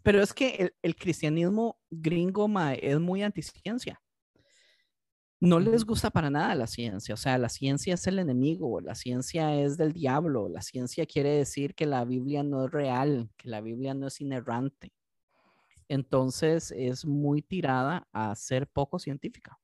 [0.04, 2.46] Pero es que el, cristianismo gringo
[2.78, 4.02] es muy anticiencia.
[5.40, 7.14] No les gusta para nada la ciencia.
[7.14, 11.30] O sea, la ciencia es el enemigo, la ciencia es del diablo, la ciencia quiere
[11.30, 14.92] decir que la Biblia no es real, que la Biblia no es inerrante.
[15.88, 19.58] Entonces es muy tirada a ser poco científica.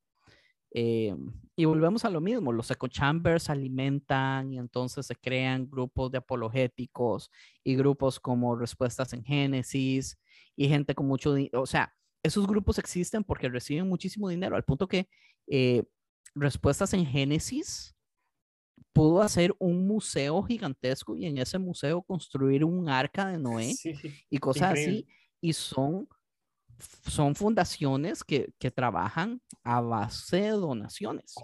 [0.72, 1.14] Eh,
[1.56, 6.18] y volvemos a lo mismo, los echo chambers alimentan y entonces se crean grupos de
[6.18, 7.30] apologéticos
[7.64, 10.18] y grupos como Respuestas en Génesis
[10.56, 11.62] y gente con mucho dinero.
[11.62, 11.92] O sea,
[12.22, 15.08] esos grupos existen porque reciben muchísimo dinero, al punto que
[15.48, 15.82] eh,
[16.34, 17.94] respuestas en Génesis,
[18.92, 23.72] pudo hacer un museo gigantesco y en ese museo construir un arca de Noé
[24.28, 25.06] y cosas así.
[25.40, 26.08] Y son,
[27.06, 31.34] son fundaciones que, que trabajan a base de donaciones.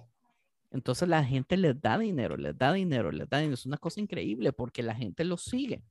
[0.70, 3.55] Entonces la gente les da dinero, les da dinero, les da dinero.
[3.55, 5.82] Es una cosa increíble porque la gente los sigue,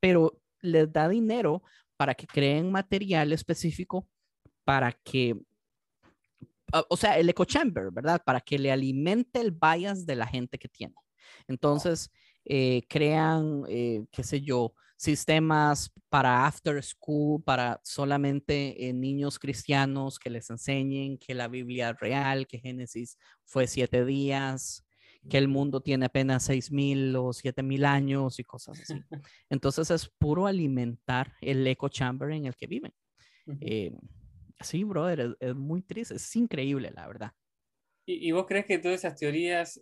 [0.00, 1.62] pero les da dinero
[1.96, 4.08] para que creen material específico
[4.64, 5.36] para que,
[6.88, 8.22] o sea, el echo chamber, ¿verdad?
[8.24, 10.94] Para que le alimente el bias de la gente que tiene.
[11.46, 12.10] Entonces,
[12.44, 14.74] eh, crean, eh, qué sé yo,
[15.04, 21.90] sistemas para after school, para solamente eh, niños cristianos que les enseñen que la Biblia
[21.90, 24.84] es real, que Génesis fue siete días,
[25.28, 28.94] que el mundo tiene apenas seis mil o siete mil años y cosas así.
[29.50, 32.92] Entonces es puro alimentar el echo chamber en el que viven.
[34.60, 37.32] sí, brother, es, muy triste, es increíble, la verdad.
[38.06, 39.80] ¿Y, vos crees que todas esas teorías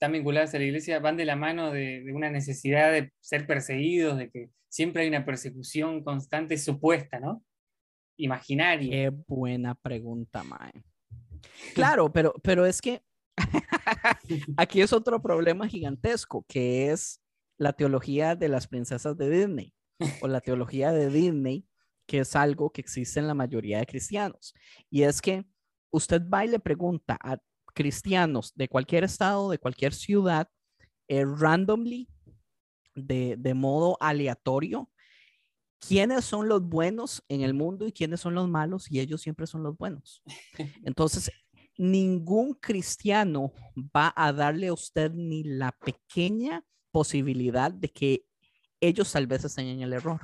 [0.00, 4.16] están vinculadas a la iglesia van de la mano de, una necesidad de ser perseguidos,
[4.16, 7.44] de que siempre hay una persecución constante supuesta, ¿no?
[8.16, 8.90] Imaginaria.
[8.90, 10.72] Qué buena pregunta, Mae.
[11.74, 13.02] Claro, pero, pero es que
[14.56, 17.20] aquí es otro problema gigantesco, que es
[17.58, 19.74] la teología de las princesas de Disney
[20.22, 21.66] o la teología de Disney,
[22.06, 24.54] que es algo que existe en la mayoría de cristianos.
[24.88, 25.44] Y es que
[25.90, 27.36] usted va y le pregunta a
[27.72, 30.48] cristianos de cualquier estado, de cualquier ciudad,
[31.08, 32.08] eh, randomly,
[32.94, 34.90] de, de modo aleatorio,
[35.80, 39.46] quiénes son los buenos en el mundo y quiénes son los malos, y ellos siempre
[39.46, 40.22] son los buenos.
[40.84, 41.30] Entonces,
[41.80, 43.52] ningún cristiano
[43.96, 48.26] va a darle a usted ni la pequeña posibilidad de que
[48.80, 50.20] ellos tal vez estén en el error.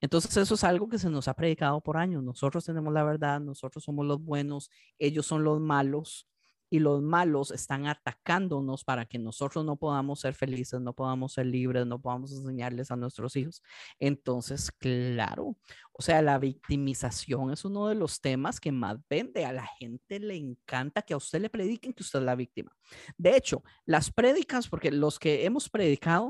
[0.00, 2.22] Entonces eso es algo que se nos ha predicado por años.
[2.22, 6.26] Nosotros tenemos la verdad, nosotros somos los buenos, ellos son los malos
[6.70, 11.46] y los malos están atacándonos para que nosotros no podamos ser felices, no podamos ser
[11.46, 13.60] libres, no podamos enseñarles a nuestros hijos.
[13.98, 15.56] Entonces, claro,
[15.92, 19.44] o sea, la victimización es uno de los temas que más vende.
[19.44, 22.74] A la gente le encanta que a usted le prediquen que usted es la víctima.
[23.18, 26.28] De hecho, las prédicas, porque los que hemos predicado,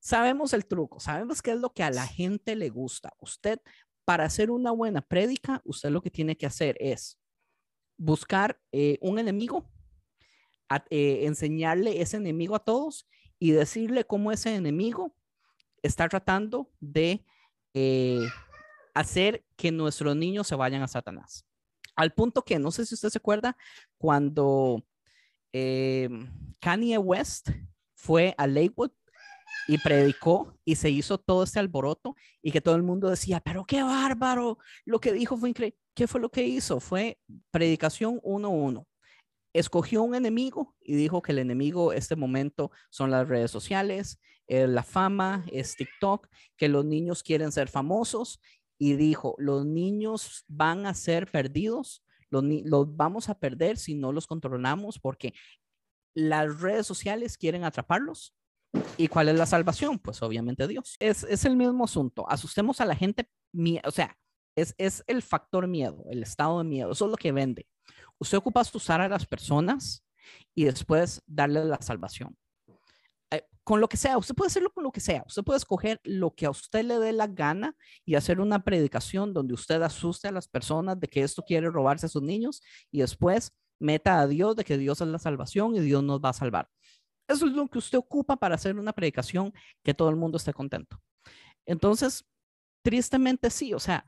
[0.00, 3.12] sabemos el truco, sabemos qué es lo que a la gente le gusta.
[3.20, 3.60] Usted,
[4.06, 7.18] para hacer una buena prédica, usted lo que tiene que hacer es
[7.96, 9.70] buscar eh, un enemigo
[10.90, 13.06] eh, enseñarle ese enemigo a todos
[13.38, 15.14] y decirle cómo ese enemigo
[15.82, 17.24] está tratando de
[17.74, 18.26] eh,
[18.94, 21.44] hacer que nuestros niños se vayan a Satanás.
[21.96, 23.56] Al punto que, no sé si usted se acuerda,
[23.98, 24.84] cuando
[25.52, 26.08] eh,
[26.60, 27.50] Kanye West
[27.94, 28.90] fue a Lakewood
[29.68, 33.64] y predicó y se hizo todo este alboroto y que todo el mundo decía, pero
[33.64, 35.78] qué bárbaro, lo que dijo fue increíble.
[35.94, 36.80] ¿Qué fue lo que hizo?
[36.80, 37.20] Fue
[37.52, 38.84] predicación 1-1
[39.54, 44.66] escogió un enemigo y dijo que el enemigo este momento son las redes sociales, eh,
[44.66, 48.40] la fama, es TikTok, que los niños quieren ser famosos
[48.78, 54.12] y dijo, los niños van a ser perdidos, los, los vamos a perder si no
[54.12, 55.32] los controlamos porque
[56.14, 58.34] las redes sociales quieren atraparlos.
[58.96, 60.00] ¿Y cuál es la salvación?
[60.00, 60.96] Pues obviamente Dios.
[60.98, 62.28] Es, es el mismo asunto.
[62.28, 63.28] Asustemos a la gente,
[63.84, 64.16] o sea,
[64.56, 66.90] es, es el factor miedo, el estado de miedo.
[66.90, 67.68] Eso es lo que vende.
[68.18, 70.04] Usted ocupa usar a las personas
[70.54, 72.36] y después darle la salvación.
[73.30, 75.24] Eh, con lo que sea, usted puede hacerlo con lo que sea.
[75.26, 79.34] Usted puede escoger lo que a usted le dé la gana y hacer una predicación
[79.34, 83.00] donde usted asuste a las personas de que esto quiere robarse a sus niños y
[83.00, 86.34] después meta a Dios de que Dios es la salvación y Dios nos va a
[86.34, 86.68] salvar.
[87.28, 89.52] Eso es lo que usted ocupa para hacer una predicación
[89.82, 91.00] que todo el mundo esté contento.
[91.66, 92.24] Entonces,
[92.82, 94.06] tristemente sí, o sea,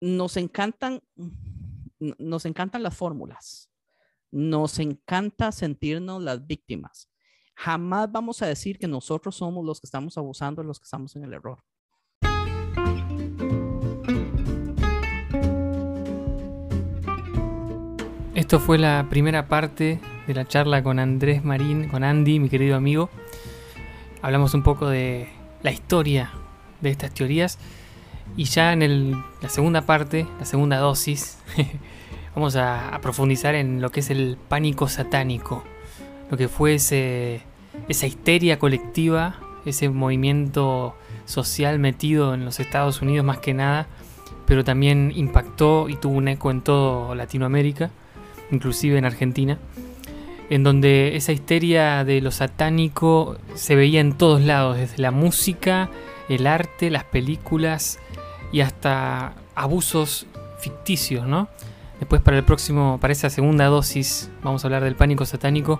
[0.00, 1.02] nos encantan
[2.00, 3.70] nos encantan las fórmulas,
[4.30, 7.10] nos encanta sentirnos las víctimas.
[7.54, 11.24] Jamás vamos a decir que nosotros somos los que estamos abusando, los que estamos en
[11.24, 11.62] el error.
[18.34, 22.76] Esto fue la primera parte de la charla con Andrés Marín, con Andy, mi querido
[22.76, 23.10] amigo.
[24.22, 25.28] Hablamos un poco de
[25.62, 26.32] la historia
[26.80, 27.58] de estas teorías
[28.36, 31.38] y ya en la segunda parte, la segunda dosis,
[32.34, 35.64] vamos a, profundizar en lo que es el pánico satánico,
[36.30, 40.94] lo que fue esa histeria colectiva, ese movimiento
[41.26, 43.86] social metido en los Estados Unidos más que nada,
[44.46, 47.90] pero también impactó y tuvo un eco en toda Latinoamérica,
[48.50, 49.58] inclusive en Argentina,
[50.50, 55.88] en donde esa histeria de lo satánico se veía en todos lados, desde la música,
[56.28, 57.98] el arte, las películas
[58.52, 60.26] y hasta abusos
[60.58, 61.48] ficticios, ¿no?
[61.98, 65.78] Después para el próximo, para esa segunda dosis, vamos a hablar del pánico satánico.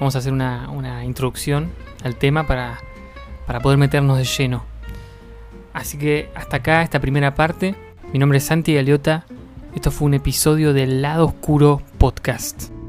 [0.00, 1.70] Vamos a hacer una, una introducción
[2.02, 2.80] al tema para,
[3.46, 4.64] para poder meternos de lleno.
[5.72, 7.76] Así que hasta acá esta primera parte.
[8.12, 9.24] Mi nombre es Santi Galeota.
[9.74, 12.81] Esto fue un episodio del Lado Oscuro Podcast.